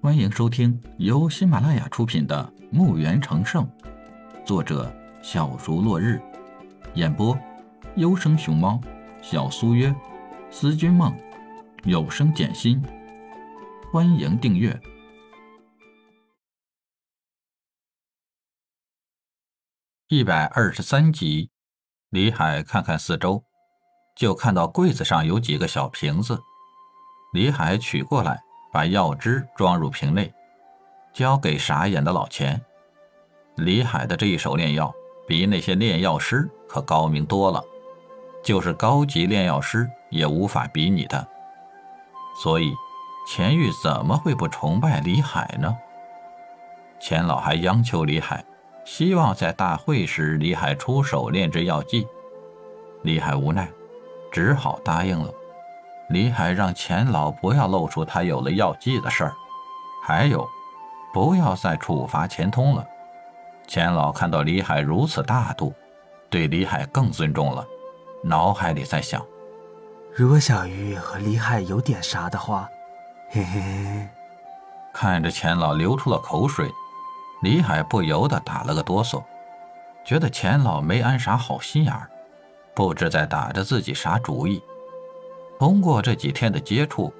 [0.00, 3.66] 欢迎收听由喜马拉雅出品的《墓园成圣》，
[4.46, 4.94] 作者
[5.24, 6.22] 小竹落日，
[6.94, 7.36] 演播
[7.96, 8.80] 优生熊猫、
[9.20, 9.92] 小苏约、
[10.52, 11.12] 思君梦、
[11.82, 12.80] 有声简心。
[13.92, 14.80] 欢迎订阅
[20.06, 21.50] 一百二十三集。
[22.10, 23.42] 李海看看四周，
[24.16, 26.40] 就看到柜子上有几个小瓶子。
[27.32, 28.40] 李海取过来，
[28.72, 30.32] 把药汁装入瓶内，
[31.12, 32.60] 交给傻眼的老钱。
[33.56, 34.94] 李海的这一手炼药，
[35.26, 37.62] 比那些炼药师可高明多了，
[38.42, 41.26] 就是高级炼药师也无法比拟的。
[42.42, 42.72] 所以，
[43.26, 45.76] 钱玉怎么会不崇拜李海呢？
[47.00, 48.44] 钱老还央求李海。
[48.84, 52.08] 希望在大会时，李海出手炼制药剂。
[53.02, 53.68] 李海无奈，
[54.32, 55.30] 只好答应了。
[56.08, 59.34] 李海让钱老不要露出他有了药剂的事儿，
[60.02, 60.48] 还有，
[61.12, 62.86] 不要再处罚钱通了。
[63.66, 65.74] 钱老看到李海如此大度，
[66.30, 67.62] 对李海更尊重了，
[68.24, 69.22] 脑海里在想：
[70.14, 72.68] 如果小鱼和李海有点啥的话，
[73.28, 74.08] 嘿嘿。
[74.94, 76.70] 看着钱老流出了口水。
[77.42, 79.22] 李海不由得打了个哆嗦，
[80.04, 82.10] 觉得钱老没安啥好心眼儿，
[82.74, 84.60] 不知在打着自己啥主意。
[85.58, 87.12] 通过这几天的接触，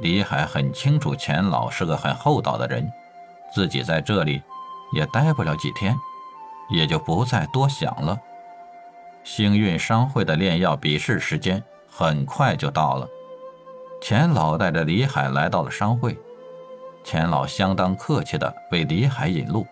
[0.00, 2.90] 李海很清楚钱老是个很厚道的人，
[3.54, 4.42] 自己在这里
[4.92, 5.96] 也待不了几天，
[6.68, 8.18] 也就不再多想了。
[9.22, 13.08] 星运商会的炼药比试时间很快就到了，
[14.00, 16.18] 钱老带着李海来到了商会。
[17.04, 19.64] 钱老相当客气地为李海引路，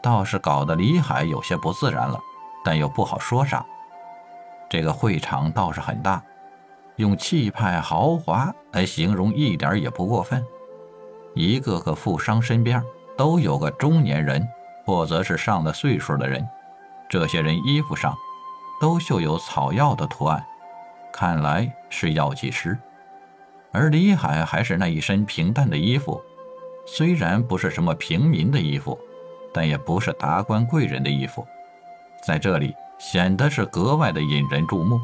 [0.00, 2.20] 倒是搞得李海有些不自然了，
[2.64, 3.66] 但又不好说啥。
[4.68, 6.22] 这个会场倒是很大，
[6.96, 10.44] 用气派豪华来形容一点也不过分。
[11.34, 12.82] 一个个富商身边
[13.16, 14.46] 都有个中年人，
[14.84, 16.46] 或者是上了岁数的人。
[17.08, 18.16] 这些人衣服上
[18.80, 20.44] 都绣有草药的图案，
[21.12, 22.76] 看来是药剂师。
[23.72, 26.20] 而李海还是那一身平淡的衣服。
[26.86, 28.98] 虽然不是什么平民的衣服，
[29.52, 31.46] 但也不是达官贵人的衣服，
[32.24, 34.98] 在这里显得是格外的引人注目。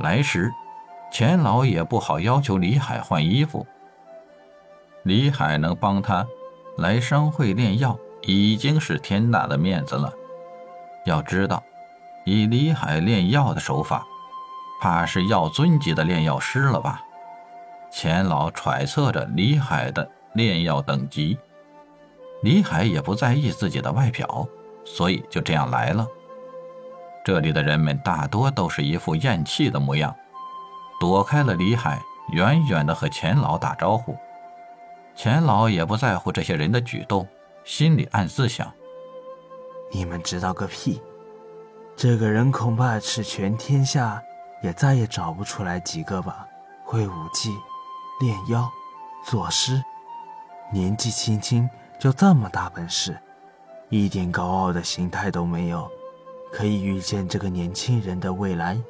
[0.00, 0.52] 来时，
[1.12, 3.64] 钱老也不好要求李海换衣服。
[5.04, 6.26] 李海能帮他
[6.78, 10.12] 来商会炼药，已经是天大的面子了。
[11.04, 11.62] 要知道，
[12.24, 14.04] 以李海炼药的手法，
[14.80, 17.02] 怕是药尊级的炼药师了吧？
[17.90, 20.10] 钱老揣测着李海的。
[20.34, 21.38] 炼药等级，
[22.40, 24.48] 李海也不在意自己的外表，
[24.82, 26.06] 所以就这样来了。
[27.22, 30.16] 这里的人们大多都是一副厌弃的模样，
[31.02, 34.16] 躲开了李海，远远的和钱老打招呼。
[35.16, 37.26] 钱老也不在乎这些人的举动，
[37.64, 38.72] 心里暗自想：
[39.90, 41.02] 你们知道个屁！
[41.96, 44.22] 这个人恐怕是全天下
[44.62, 46.46] 也再也找不出来几个吧？
[46.84, 47.50] 会武技、
[48.20, 48.70] 炼妖、
[49.26, 49.82] 作诗。
[50.72, 51.68] 年纪轻轻
[51.98, 53.18] 就这么大本事，
[53.88, 55.90] 一点高傲的心态都没有，
[56.52, 58.80] 可以预见这个年轻人的未来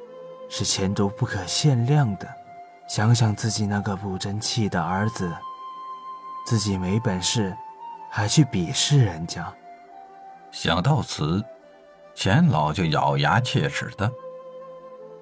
[0.55, 2.27] 是前途不可限量的。
[2.87, 5.35] 想想自己那个不争气的儿子，
[6.45, 7.57] 自己没本事，
[8.07, 9.51] 还去鄙视人家。
[10.51, 11.43] 想到此，
[12.13, 14.11] 钱老就咬牙切齿的。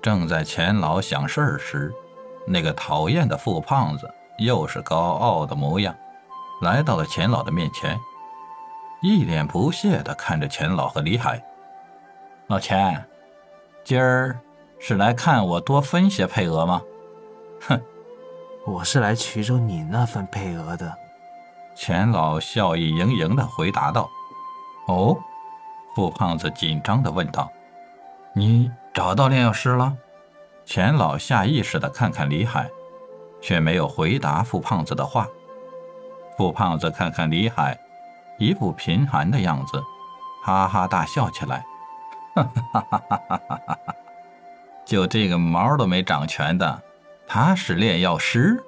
[0.02, 1.94] 正在钱老想事儿时，
[2.46, 5.96] 那个讨厌的富胖子又是高傲的模样。
[6.62, 7.98] 来到了钱老的面前，
[9.02, 11.42] 一脸不屑的看着钱老和李海。
[12.48, 13.02] 老钱，
[13.86, 14.38] 今儿
[14.84, 16.81] 是来看我多分些配额吗？
[17.68, 17.80] 哼，
[18.66, 20.92] 我是来取走你那份配额的。
[21.75, 24.09] 钱老笑意盈盈地回答道。
[24.88, 25.16] 哦，
[25.96, 27.47] 富胖子紧张地问道
[28.34, 29.96] ：“你找到炼药师了？”
[30.66, 32.68] 钱老下意识地看看李海，
[33.40, 35.28] 却没有回答富胖子的话。
[36.36, 37.80] 富胖子看看李海，
[38.39, 39.80] 一副贫寒的样子，
[40.44, 41.63] 哈哈大笑起来，
[42.33, 42.44] 哈
[42.74, 43.95] 哈哈哈哈哈！
[44.92, 46.84] 就这个毛都没长全的，
[47.26, 48.62] 他是炼药师？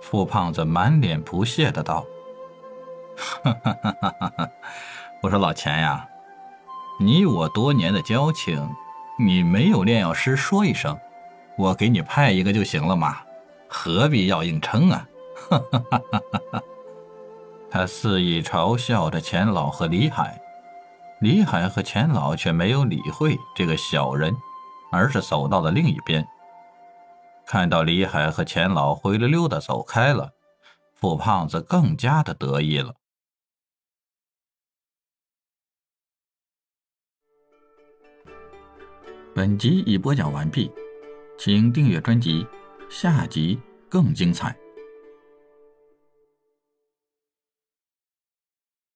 [0.00, 2.06] 富胖子满脸不屑的道
[3.18, 4.48] ：“哈哈哈哈哈哈！
[5.22, 6.08] 我说老钱呀，
[6.98, 8.66] 你我多年的交情，
[9.18, 10.98] 你没有炼药师说一声，
[11.58, 13.18] 我给你派一个就行了嘛，
[13.68, 15.06] 何必要硬撑啊？”
[15.50, 16.62] 哈哈哈哈哈！
[17.70, 20.40] 他肆意嘲笑着钱老和李海，
[21.20, 24.34] 李海和钱老却没有理会这个小人，
[24.96, 26.26] 而是走到了另一边。
[27.46, 30.32] 看到李海和钱老灰溜溜的走开了，
[30.94, 32.94] 富胖子更加的得意了。
[39.34, 40.72] 本集已播讲完毕，
[41.38, 42.46] 请订阅专辑，
[42.88, 43.60] 下集
[43.90, 44.56] 更精彩。